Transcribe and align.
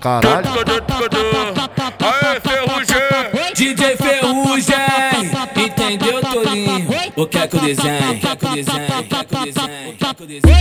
Caralho. 0.00 0.48
Aê, 2.00 2.40
Ferrugem! 2.40 3.54
DJ 3.54 3.96
Ferrugem, 3.96 4.76
entendeu, 5.56 6.20
Tolinho? 6.20 6.88
O 7.16 7.26
que 7.26 7.38
é 7.38 7.46
que 7.46 7.56
o 7.56 7.60
desenho? 7.60 8.12
O 8.12 8.18
que 8.18 8.26
é 8.26 8.36
que 8.36 8.46
o 8.46 8.50
desenho? 8.50 8.86
O 8.98 9.02
que 9.06 9.14
é 9.14 9.24
que 9.24 9.34
o 9.34 9.38
desenho? 9.38 9.90
O 9.90 9.96
que 9.96 10.04
é 10.06 10.14
que 10.14 10.22
o 10.22 10.26
desenho? 10.26 10.60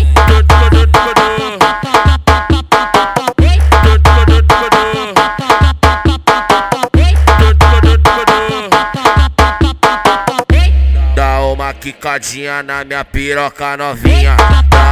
Dá 11.16 11.40
uma 11.42 11.74
quicadinha 11.74 12.64
na 12.64 12.84
minha 12.84 13.04
piroca 13.04 13.76
novinha. 13.78 14.36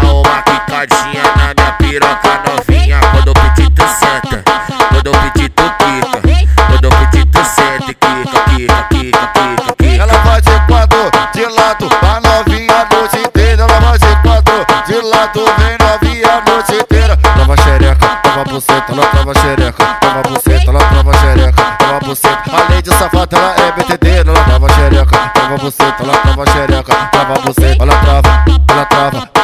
Uma 0.03 0.41
quicadinha 0.41 1.23
na 1.35 1.53
minha 1.53 1.71
piroca 1.73 2.41
novinha. 2.45 2.99
Quando 3.11 3.33
pedir 3.33 3.69
tu 3.71 3.83
senta, 3.87 4.43
quando 4.89 5.11
pedir 5.11 5.49
tu 5.49 5.63
quica. 5.63 6.21
Quando 6.67 6.89
pedir 6.89 7.25
tu 7.25 7.43
senta, 7.43 7.91
e 7.91 7.95
quica, 7.95 8.39
quica, 8.49 8.83
quica, 8.89 9.27
quica, 9.33 9.75
quica. 9.77 10.03
Ela 10.03 10.17
vai 10.19 10.41
de 10.41 10.59
quatro 10.67 11.11
de 11.33 11.45
lado, 11.45 11.89
a 12.01 12.21
novinha 12.21 12.73
a 12.75 12.95
noite 12.95 13.17
inteira. 13.19 13.63
Ela 13.63 13.79
vai 13.79 13.97
de 13.97 14.15
quatro 14.21 14.65
de 14.85 15.01
lado, 15.01 15.45
vem 15.57 15.77
novinha 15.79 16.27
a 16.27 16.51
noite 16.51 16.73
inteira. 16.75 17.17
Trava 17.17 17.55
xereca, 17.57 18.07
trava 18.21 18.43
buceta, 18.43 18.91
ela 18.91 19.05
trava 19.07 19.33
xereca, 19.33 19.85
trava 19.99 20.21
buceta, 20.23 20.69
ela 20.69 20.79
trava 20.79 21.13
xereca, 21.17 21.63
trava 21.77 21.99
buceta. 21.99 22.43
Além 22.51 22.81
de 22.81 22.89
safada, 22.89 23.37
ela 23.37 23.55
é 23.67 23.71
BTD, 23.71 24.09
ela 24.27 24.43
trava 24.43 24.69
xereca, 24.73 25.17
trava 25.33 25.57
buceta, 25.57 26.03
ela 26.03 26.17
trava 26.17 26.45
xereca, 26.51 26.95
trava 27.11 27.33
buceta, 27.39 27.83
ela 27.83 27.95
trava, 27.97 28.45
ela 28.69 28.85
trava. 28.85 29.36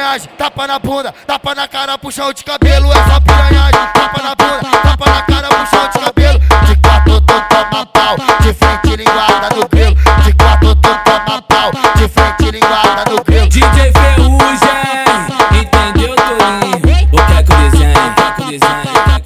Piranhagem, 0.00 0.30
tapa 0.38 0.66
na 0.66 0.78
bunda, 0.78 1.14
tapa 1.26 1.54
na 1.54 1.68
cara, 1.68 1.98
puxão 1.98 2.32
de 2.32 2.42
cabelo. 2.42 2.90
É 2.90 2.94
só 2.94 3.20
piranhagem, 3.20 3.80
tapa 3.92 4.22
na 4.22 4.34
bunda, 4.34 4.78
tapa 4.82 5.10
na 5.10 5.22
cara, 5.22 5.48
puxão 5.48 5.88
de 5.88 5.98
cabelo. 5.98 6.38
De 6.66 6.76
quatro 6.76 7.20
tu 7.20 7.34
toma 7.48 7.86
pau, 7.86 8.16
de 8.40 8.54
frente 8.54 8.96
linguada 8.96 9.54
no 9.54 9.68
grilo. 9.68 9.94
De 10.24 10.32
quatro 10.32 10.74
tu 10.76 10.88
toma 11.04 11.42
pau, 11.42 11.70
de 11.96 12.08
frente 12.08 12.50
linguada 12.50 13.04
no 13.10 13.22
grilo. 13.22 13.48
DJ 13.48 13.92
Ferrugem, 13.92 15.60
entendeu, 15.60 16.16
Tolinho? 16.16 16.78
O 17.12 17.26
que 17.26 17.32
é 17.34 17.42
que 17.42 17.52
o 17.52 17.56
desenho? 17.56 17.92
O 17.92 18.14
que 18.14 18.22
é 18.22 18.30
que 18.32 18.42
o 18.42 18.46
desenho? 18.46 18.80
O 18.80 19.16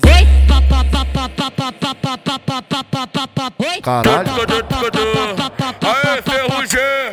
que 0.00 0.18
é 6.78 7.03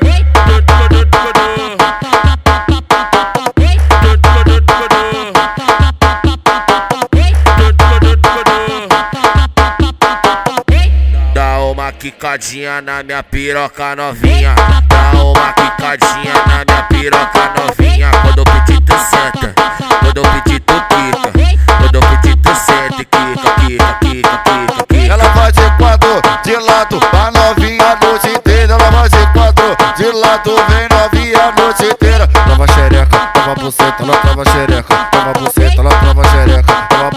quicadinha 12.01 12.81
na 12.81 13.03
minha 13.03 13.21
piroca 13.21 13.95
novinha. 13.95 14.55
Dá 14.87 15.21
uma 15.21 15.53
quicadinha 15.53 16.33
na 16.47 16.65
minha 16.65 16.83
piroca 16.89 17.53
novinha. 17.55 18.09
Quando 18.23 18.39
eu 18.39 18.43
pedir 18.43 18.81
tu 18.81 18.93
senta, 18.97 19.53
quando 19.99 20.17
eu 20.17 20.23
pedir 20.23 20.59
tu 20.61 20.73
quica. 20.73 21.31
Quando 21.77 21.95
eu 21.95 22.01
pedir 22.01 22.35
tu 22.37 22.55
senta, 22.55 23.05
quica, 23.05 23.51
quica, 23.61 23.99
quica, 24.01 24.83
quica. 24.87 25.13
Ela 25.13 25.27
vai 25.29 25.51
de 25.51 25.61
quatro 25.77 26.21
de 26.43 26.55
lado, 26.55 26.99
a 27.13 27.29
novinha 27.29 27.91
a 27.91 27.95
noite 28.03 28.29
inteira. 28.29 28.73
Ela 28.73 28.89
vai 28.89 29.07
de 29.07 29.33
quatro 29.33 29.77
de 29.95 30.11
lado, 30.11 30.55
vem 30.69 30.87
novinha 30.89 31.37
a 31.37 31.61
noite 31.61 31.85
inteira. 31.85 32.25
Trava 32.25 32.67
xereca, 32.67 33.17
trava 33.31 33.55
buceta, 33.55 34.03
ela 34.03 34.17
trava 34.17 34.43
xereca, 34.45 34.95
trava 35.11 35.33
buceta, 35.33 35.50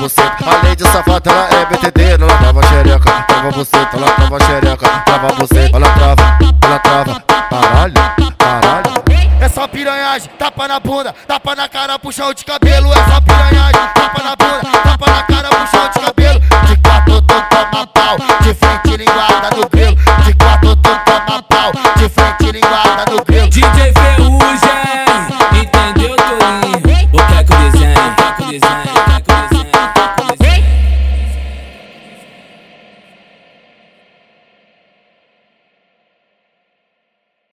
Além 0.04 0.76
de 0.76 0.84
safado, 0.84 1.30
ela 1.30 1.48
é 1.48 1.64
BTD, 1.64 2.02
ela 2.12 2.36
trava 2.36 2.62
xereca, 2.66 3.24
trava 3.26 3.50
você, 3.52 3.76
então 3.78 4.00
ela 4.00 4.10
trava 4.10 4.44
xereca, 4.44 4.88
trava 5.06 5.28
você, 5.28 5.70
ela 5.72 5.88
trava, 5.88 6.38
ela 6.62 6.78
trava, 6.78 7.22
caralho, 7.48 7.94
caralho. 8.38 9.04
É 9.40 9.48
só 9.48 9.66
piranhagem, 9.66 10.28
tapa 10.38 10.68
na 10.68 10.78
bunda, 10.78 11.14
tapa 11.26 11.56
na 11.56 11.66
cara, 11.68 11.98
puxão 11.98 12.34
de 12.34 12.44
cabelo. 12.44 12.92
É 12.92 12.96
só 12.96 13.18
piranhagem, 13.22 13.80
tapa 13.94 14.22
na 14.22 14.36
bunda, 14.36 14.78
tapa 14.82 15.10
na 15.10 15.22
cara, 15.22 15.48
puxão 15.48 15.88
de 15.88 16.00
cabelo. 16.00 16.40
De 16.66 16.76
quatro 16.82 17.22
tu 17.22 17.34
toma 17.48 17.86
pau, 17.86 18.16
de 18.42 18.54
frente 18.54 18.96
linguada 18.98 19.56
no 19.56 19.68
grilo. 19.70 19.96
De 20.22 20.34
quatro 20.34 20.76
tu 20.76 20.90
toma 21.06 21.42
pau, 21.44 21.72
de 21.96 22.08
frente 22.10 22.52
linguada. 22.52 22.83